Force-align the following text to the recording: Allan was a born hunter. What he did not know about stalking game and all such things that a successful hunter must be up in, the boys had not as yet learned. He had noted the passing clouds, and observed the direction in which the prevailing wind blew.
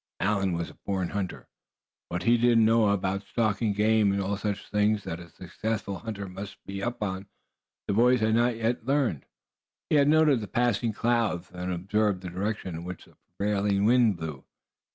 Allan 0.19 0.53
was 0.53 0.71
a 0.71 0.79
born 0.83 1.09
hunter. 1.09 1.47
What 2.09 2.23
he 2.23 2.35
did 2.35 2.57
not 2.57 2.63
know 2.65 2.89
about 2.89 3.21
stalking 3.21 3.71
game 3.73 4.11
and 4.11 4.19
all 4.19 4.35
such 4.35 4.67
things 4.67 5.03
that 5.03 5.19
a 5.19 5.29
successful 5.29 5.99
hunter 5.99 6.27
must 6.27 6.57
be 6.65 6.81
up 6.81 7.03
in, 7.03 7.27
the 7.85 7.93
boys 7.93 8.19
had 8.21 8.33
not 8.33 8.53
as 8.53 8.57
yet 8.61 8.85
learned. 8.87 9.25
He 9.91 9.97
had 9.97 10.07
noted 10.07 10.41
the 10.41 10.47
passing 10.47 10.91
clouds, 10.91 11.51
and 11.51 11.71
observed 11.71 12.23
the 12.23 12.31
direction 12.31 12.73
in 12.73 12.83
which 12.83 13.05
the 13.05 13.15
prevailing 13.37 13.85
wind 13.85 14.17
blew. 14.17 14.43